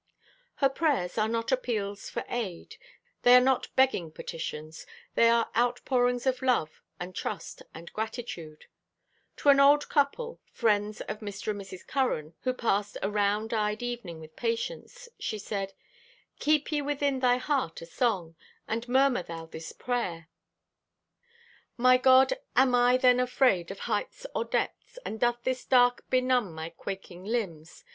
Her 0.55 0.69
prayers 0.69 1.19
are 1.19 1.27
not 1.27 1.51
appeals 1.51 2.09
for 2.09 2.25
aid; 2.27 2.77
they 3.21 3.35
are 3.35 3.39
not 3.39 3.67
begging 3.75 4.09
petitions. 4.11 4.87
They 5.13 5.29
are 5.29 5.51
outpourings 5.55 6.25
of 6.25 6.41
love 6.41 6.81
and 6.99 7.13
trust 7.13 7.61
and 7.71 7.93
gratitude. 7.93 8.65
To 9.37 9.49
an 9.49 9.59
old 9.59 9.89
couple, 9.89 10.39
friends 10.51 11.01
of 11.01 11.19
Mr. 11.19 11.49
and 11.49 11.61
Mrs. 11.61 11.85
Curran, 11.85 12.33
who 12.41 12.51
passed 12.51 12.97
a 13.03 13.11
round 13.11 13.53
eyed 13.53 13.83
evening 13.83 14.19
with 14.19 14.35
Patience, 14.35 15.07
she 15.19 15.37
said: 15.37 15.75
Keep 16.39 16.71
ye 16.71 16.81
within 16.81 17.19
thy 17.19 17.37
heart 17.37 17.79
a 17.83 17.85
song 17.85 18.35
And 18.67 18.89
murmur 18.89 19.21
thou 19.21 19.45
this 19.45 19.71
prayer: 19.71 20.29
"My 21.77 21.97
God, 21.99 22.33
am 22.55 22.73
I 22.73 22.97
then 22.97 23.19
afraid 23.19 23.69
Of 23.69 23.81
heights 23.81 24.25
or 24.33 24.45
depths? 24.45 24.97
And 25.05 25.19
doth 25.19 25.43
this 25.43 25.63
dark 25.63 26.09
benumb 26.09 26.55
my 26.55 26.69
quaking 26.71 27.23
limbs? 27.23 27.83